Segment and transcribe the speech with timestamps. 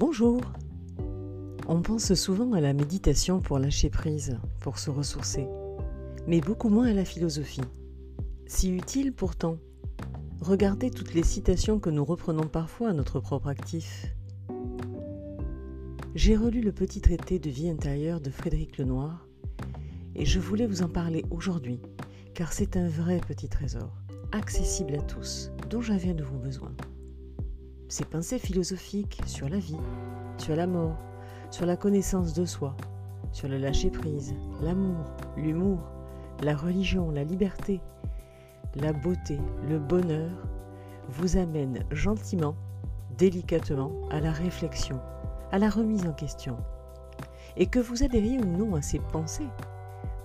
[0.00, 0.40] Bonjour
[1.68, 5.46] On pense souvent à la méditation pour lâcher prise, pour se ressourcer,
[6.26, 7.60] mais beaucoup moins à la philosophie.
[8.46, 9.58] Si utile pourtant.
[10.40, 14.06] Regardez toutes les citations que nous reprenons parfois à notre propre actif.
[16.14, 19.28] J'ai relu le petit traité de vie intérieure de Frédéric Lenoir
[20.14, 21.78] et je voulais vous en parler aujourd'hui
[22.32, 23.92] car c'est un vrai petit trésor,
[24.32, 26.72] accessible à tous, dont j'avais de vous besoin
[27.90, 29.76] ses pensées philosophiques sur la vie,
[30.38, 30.96] sur la mort,
[31.50, 32.76] sur la connaissance de soi,
[33.32, 34.32] sur le lâcher-prise,
[34.62, 35.04] l'amour,
[35.36, 35.80] l'humour,
[36.40, 37.80] la religion, la liberté,
[38.76, 40.30] la beauté, le bonheur,
[41.08, 42.54] vous amènent gentiment,
[43.18, 45.00] délicatement à la réflexion,
[45.50, 46.56] à la remise en question.
[47.56, 49.50] Et que vous adhériez ou non à ces pensées,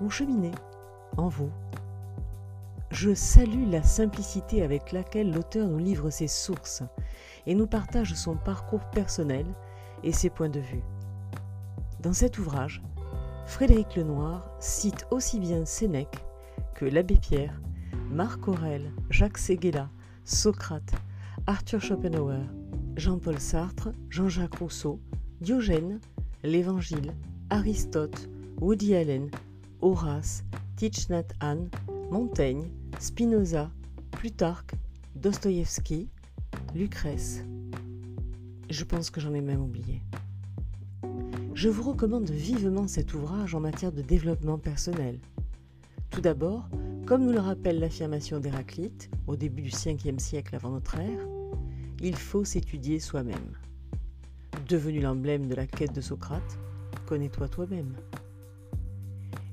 [0.00, 0.52] vous cheminez
[1.16, 1.50] en vous.
[2.94, 6.84] Je salue la simplicité avec laquelle l'auteur nous livre ses sources,
[7.44, 9.46] et nous partage son parcours personnel
[10.04, 10.84] et ses points de vue.
[11.98, 12.82] Dans cet ouvrage,
[13.46, 16.24] Frédéric Lenoir cite aussi bien Sénèque
[16.76, 17.60] que l'abbé Pierre,
[18.12, 19.90] Marc Aurèle, Jacques Séguéla,
[20.24, 20.92] Socrate,
[21.48, 22.46] Arthur Schopenhauer,
[22.96, 25.00] Jean-Paul Sartre, Jean-Jacques Rousseau,
[25.40, 25.98] Diogène,
[26.44, 27.12] l'Évangile,
[27.50, 29.32] Aristote, Woody Allen,
[29.80, 30.44] Horace,
[30.76, 31.68] Thich Nhat Hanh,
[32.12, 33.70] Montaigne, Spinoza,
[34.12, 34.74] Plutarque,
[35.16, 36.08] Dostoïevski,
[36.74, 37.44] Lucrèce.
[38.70, 40.00] Je pense que j'en ai même oublié.
[41.54, 45.18] Je vous recommande vivement cet ouvrage en matière de développement personnel.
[46.10, 46.68] Tout d'abord,
[47.06, 51.26] comme nous le rappelle l'affirmation d'Héraclite au début du 5e siècle avant notre ère,
[52.00, 53.58] il faut s'étudier soi-même.
[54.68, 56.58] Devenu l'emblème de la quête de Socrate,
[57.06, 57.94] connais-toi toi-même.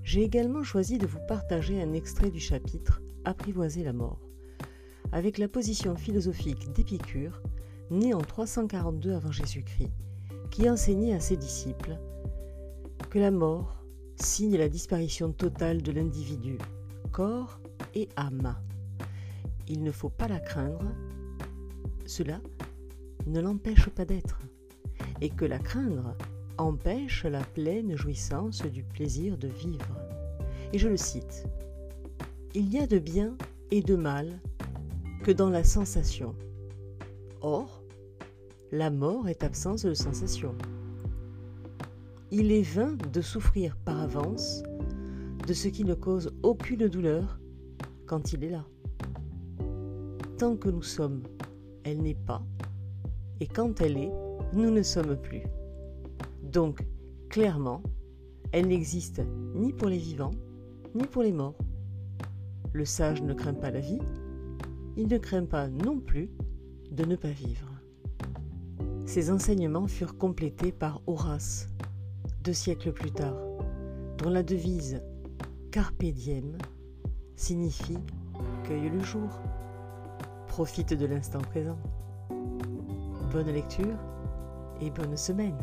[0.04, 4.20] J'ai également choisi de vous partager un extrait du chapitre Apprivoiser la mort
[5.12, 7.42] avec la position philosophique d'Épicure,
[7.90, 9.92] né en 342 avant Jésus-Christ,
[10.50, 11.98] qui enseignait à ses disciples
[13.10, 13.84] que la mort
[14.16, 16.58] signe la disparition totale de l'individu,
[17.12, 17.60] corps
[17.94, 18.56] et âme.
[19.68, 20.86] Il ne faut pas la craindre,
[22.06, 22.40] cela
[23.28, 24.40] ne l'empêche pas d'être,
[25.20, 26.16] et que la craindre
[26.58, 29.98] empêche la pleine jouissance du plaisir de vivre.
[30.74, 31.46] Et je le cite,
[32.54, 33.38] Il y a de bien
[33.72, 34.42] et de mal
[35.24, 36.36] que dans la sensation.
[37.40, 37.82] Or,
[38.74, 40.54] la mort est absence de sensation.
[42.30, 44.64] Il est vain de souffrir par avance
[45.48, 47.40] de ce qui ne cause aucune douleur
[48.06, 48.66] quand il est là.
[50.38, 51.24] Tant que nous sommes,
[51.86, 52.44] elle n'est pas,
[53.40, 54.12] et quand elle est,
[54.52, 55.44] nous ne sommes plus.
[56.44, 56.86] Donc,
[57.30, 57.82] clairement,
[58.52, 59.22] elle n'existe
[59.56, 60.32] ni pour les vivants,
[60.94, 61.56] ni pour les morts.
[62.74, 64.00] Le sage ne craint pas la vie,
[64.96, 66.30] il ne craint pas non plus
[66.92, 67.68] de ne pas vivre.
[69.06, 71.68] Ces enseignements furent complétés par Horace,
[72.44, 73.36] deux siècles plus tard,
[74.18, 75.02] dont la devise
[75.72, 76.58] Carpe diem
[77.36, 78.00] signifie
[78.64, 79.42] Cueille le jour,
[80.48, 81.78] profite de l'instant présent.
[83.32, 83.98] Bonne lecture
[84.80, 85.58] et bonne semaine.